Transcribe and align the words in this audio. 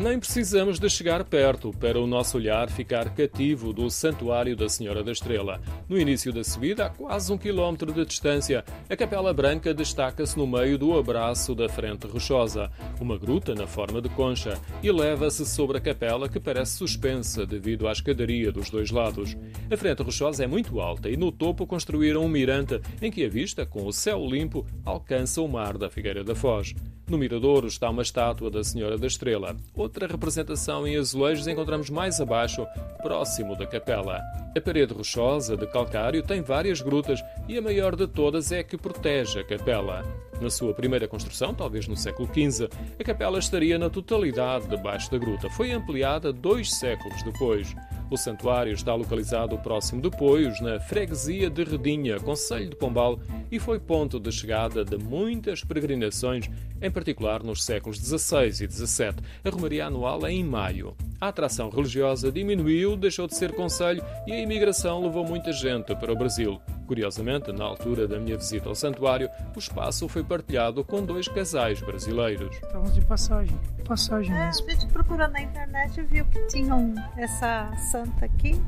Nem 0.00 0.16
precisamos 0.16 0.78
de 0.78 0.88
chegar 0.88 1.24
perto 1.24 1.72
para 1.72 1.98
o 1.98 2.06
nosso 2.06 2.36
olhar 2.36 2.70
ficar 2.70 3.12
cativo 3.16 3.72
do 3.72 3.90
Santuário 3.90 4.54
da 4.54 4.68
Senhora 4.68 5.02
da 5.02 5.10
Estrela. 5.10 5.60
No 5.88 5.98
início 5.98 6.32
da 6.32 6.44
subida, 6.44 6.86
a 6.86 6.88
quase 6.88 7.32
um 7.32 7.36
quilómetro 7.36 7.92
de 7.92 8.04
distância, 8.04 8.64
a 8.88 8.96
Capela 8.96 9.34
Branca 9.34 9.74
destaca-se 9.74 10.38
no 10.38 10.46
meio 10.46 10.78
do 10.78 10.96
abraço 10.96 11.52
da 11.52 11.68
frente 11.68 12.06
rochosa, 12.06 12.70
uma 13.00 13.18
gruta 13.18 13.56
na 13.56 13.66
forma 13.66 14.00
de 14.00 14.08
concha, 14.10 14.56
e 14.84 14.92
leva-se 14.92 15.44
sobre 15.44 15.78
a 15.78 15.80
capela 15.80 16.28
que 16.28 16.38
parece 16.38 16.76
suspensa 16.76 17.44
devido 17.44 17.88
à 17.88 17.90
escadaria 17.90 18.52
dos 18.52 18.70
dois 18.70 18.92
lados. 18.92 19.36
A 19.68 19.76
frente 19.76 20.04
rochosa 20.04 20.44
é 20.44 20.46
muito 20.46 20.80
alta 20.80 21.10
e 21.10 21.16
no 21.16 21.32
topo 21.32 21.66
construíram 21.66 22.24
um 22.24 22.28
mirante 22.28 22.80
em 23.02 23.10
que 23.10 23.24
a 23.24 23.28
vista, 23.28 23.66
com 23.66 23.84
o 23.84 23.92
céu 23.92 24.24
limpo, 24.24 24.64
alcança 24.84 25.42
o 25.42 25.48
mar 25.48 25.76
da 25.76 25.90
Figueira 25.90 26.22
da 26.22 26.36
Foz. 26.36 26.72
No 27.08 27.16
Miradouro 27.16 27.66
está 27.66 27.88
uma 27.88 28.02
estátua 28.02 28.50
da 28.50 28.62
Senhora 28.62 28.98
da 28.98 29.06
Estrela. 29.06 29.56
Outra 29.88 30.06
representação 30.06 30.86
em 30.86 30.98
azulejos 30.98 31.48
encontramos 31.48 31.88
mais 31.88 32.20
abaixo, 32.20 32.66
próximo 33.02 33.56
da 33.56 33.66
capela. 33.66 34.20
A 34.54 34.60
parede 34.60 34.92
rochosa 34.92 35.56
de 35.56 35.66
calcário 35.66 36.22
tem 36.22 36.42
várias 36.42 36.82
grutas 36.82 37.24
e 37.48 37.56
a 37.56 37.62
maior 37.62 37.96
de 37.96 38.06
todas 38.06 38.52
é 38.52 38.58
a 38.58 38.64
que 38.64 38.76
protege 38.76 39.40
a 39.40 39.44
capela. 39.44 40.04
Na 40.40 40.50
sua 40.50 40.72
primeira 40.72 41.08
construção, 41.08 41.52
talvez 41.52 41.88
no 41.88 41.96
século 41.96 42.28
XV, 42.28 42.68
a 42.98 43.04
capela 43.04 43.38
estaria 43.38 43.78
na 43.78 43.90
totalidade 43.90 44.68
debaixo 44.68 45.10
da 45.10 45.18
gruta. 45.18 45.50
Foi 45.50 45.72
ampliada 45.72 46.32
dois 46.32 46.72
séculos 46.74 47.22
depois. 47.24 47.74
O 48.10 48.16
santuário 48.16 48.72
está 48.72 48.94
localizado 48.94 49.58
próximo 49.58 50.00
de 50.00 50.10
Poios, 50.10 50.60
na 50.60 50.80
freguesia 50.80 51.50
de 51.50 51.62
Redinha, 51.64 52.18
Conselho 52.20 52.70
de 52.70 52.76
Pombal, 52.76 53.20
e 53.50 53.58
foi 53.58 53.78
ponto 53.78 54.18
de 54.18 54.32
chegada 54.32 54.84
de 54.84 54.96
muitas 54.96 55.62
peregrinações, 55.62 56.48
em 56.80 56.90
particular 56.90 57.42
nos 57.42 57.64
séculos 57.64 57.98
XVI 57.98 58.48
e 58.48 58.70
XVII. 58.70 59.14
A 59.44 59.50
romaria 59.50 59.86
anual 59.86 60.24
é 60.24 60.32
em 60.32 60.44
maio. 60.44 60.96
A 61.20 61.28
atração 61.28 61.68
religiosa 61.68 62.30
diminuiu, 62.30 62.96
deixou 62.96 63.26
de 63.26 63.36
ser 63.36 63.52
conselho 63.52 64.02
e 64.26 64.32
a 64.32 64.40
imigração 64.40 65.02
levou 65.02 65.24
muita 65.24 65.52
gente 65.52 65.94
para 65.96 66.12
o 66.12 66.16
Brasil. 66.16 66.60
Curiosamente, 66.88 67.52
na 67.52 67.64
altura 67.64 68.08
da 68.08 68.18
minha 68.18 68.38
visita 68.38 68.66
ao 68.66 68.74
santuário, 68.74 69.28
o 69.54 69.58
espaço 69.58 70.08
foi 70.08 70.24
partilhado 70.24 70.82
com 70.82 71.04
dois 71.04 71.28
casais 71.28 71.82
brasileiros. 71.82 72.56
Estávamos 72.56 72.94
de 72.94 73.02
passagem, 73.02 73.60
passagem 73.84 74.34
é, 74.34 74.46
mesmo. 74.46 74.66
A 74.66 74.70
gente 74.70 74.86
procurando 74.86 75.32
na 75.32 75.42
internet 75.42 76.00
viu 76.04 76.24
que 76.24 76.46
tinham 76.46 76.94
essa 77.18 77.70
santa 77.90 78.24
aqui 78.24 78.58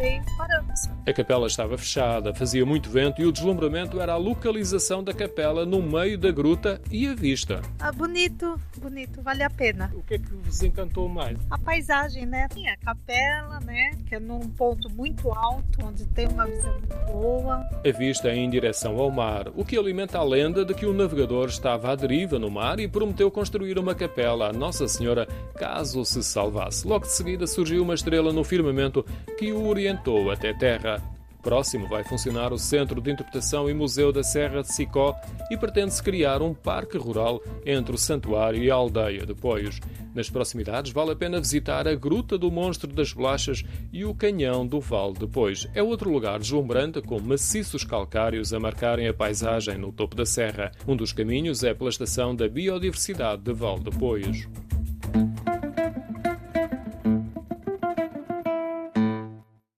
e 0.00 0.20
paramos. 0.36 0.88
A 1.06 1.12
capela 1.12 1.46
estava 1.46 1.78
fechada, 1.78 2.34
fazia 2.34 2.66
muito 2.66 2.90
vento 2.90 3.22
e 3.22 3.26
o 3.26 3.30
deslumbramento 3.30 4.00
era 4.00 4.14
a 4.14 4.16
localização 4.16 5.02
da 5.04 5.14
capela 5.14 5.64
no 5.64 5.80
meio 5.80 6.18
da 6.18 6.32
gruta 6.32 6.80
e 6.90 7.06
a 7.06 7.14
vista. 7.14 7.62
Ah, 7.78 7.92
bonito, 7.92 8.60
bonito, 8.78 9.22
vale 9.22 9.44
a 9.44 9.50
pena. 9.50 9.88
O 9.94 10.02
que 10.02 10.14
é 10.14 10.18
que 10.18 10.34
vos 10.34 10.62
encantou 10.64 11.08
mais? 11.08 11.38
A 11.48 11.58
paisagem, 11.58 12.26
né? 12.26 12.48
Sim, 12.52 12.68
a 12.68 12.76
capela, 12.76 13.60
né? 13.60 13.92
Que 14.08 14.16
é 14.16 14.18
num 14.18 14.40
ponto 14.50 14.90
muito 14.90 15.32
alto, 15.32 15.84
onde 15.84 16.04
tem 16.06 16.26
uma 16.26 16.44
visão 16.44 16.72
muito 16.72 17.12
boa 17.12 17.67
a 17.84 17.90
vista 17.92 18.32
em 18.32 18.48
direção 18.50 18.98
ao 18.98 19.10
mar, 19.10 19.48
o 19.54 19.64
que 19.64 19.76
alimenta 19.76 20.18
a 20.18 20.24
lenda 20.24 20.64
de 20.64 20.74
que 20.74 20.86
o 20.86 20.92
navegador 20.92 21.48
estava 21.48 21.92
à 21.92 21.94
deriva 21.94 22.38
no 22.38 22.50
mar 22.50 22.80
e 22.80 22.88
prometeu 22.88 23.30
construir 23.30 23.78
uma 23.78 23.94
capela 23.94 24.48
à 24.48 24.52
Nossa 24.52 24.88
Senhora 24.88 25.26
caso 25.56 26.04
se 26.04 26.22
salvasse. 26.22 26.86
Logo 26.86 27.06
de 27.06 27.12
seguida 27.12 27.46
surgiu 27.46 27.82
uma 27.82 27.94
estrela 27.94 28.32
no 28.32 28.44
firmamento 28.44 29.04
que 29.38 29.52
o 29.52 29.66
orientou 29.68 30.30
até 30.30 30.52
terra. 30.52 31.17
Próximo 31.48 31.88
vai 31.88 32.04
funcionar 32.04 32.52
o 32.52 32.58
Centro 32.58 33.00
de 33.00 33.10
Interpretação 33.10 33.70
e 33.70 33.72
Museu 33.72 34.12
da 34.12 34.22
Serra 34.22 34.60
de 34.60 34.70
Sicó 34.70 35.18
e 35.50 35.56
pretende-se 35.56 36.02
criar 36.02 36.42
um 36.42 36.52
parque 36.52 36.98
rural 36.98 37.42
entre 37.64 37.94
o 37.94 37.98
santuário 37.98 38.62
e 38.62 38.70
a 38.70 38.74
aldeia 38.74 39.24
de 39.24 39.34
Poios. 39.34 39.80
Nas 40.14 40.28
proximidades 40.28 40.92
vale 40.92 41.12
a 41.12 41.16
pena 41.16 41.40
visitar 41.40 41.88
a 41.88 41.94
Gruta 41.94 42.36
do 42.36 42.50
Monstro 42.50 42.92
das 42.92 43.14
Bolachas 43.14 43.64
e 43.90 44.04
o 44.04 44.14
Canhão 44.14 44.66
do 44.66 44.78
Vale 44.78 45.14
de 45.14 45.26
Pois. 45.26 45.66
É 45.74 45.82
outro 45.82 46.10
lugar 46.10 46.38
deslumbrante 46.38 47.00
com 47.00 47.18
maciços 47.18 47.82
calcários 47.82 48.52
a 48.52 48.60
marcarem 48.60 49.08
a 49.08 49.14
paisagem 49.14 49.78
no 49.78 49.90
topo 49.90 50.14
da 50.14 50.26
serra. 50.26 50.70
Um 50.86 50.94
dos 50.94 51.14
caminhos 51.14 51.64
é 51.64 51.72
pela 51.72 51.88
estação 51.88 52.36
da 52.36 52.46
Biodiversidade 52.46 53.40
de 53.40 53.54
Vale 53.54 53.84
de 53.84 53.90
Poios. 53.98 54.46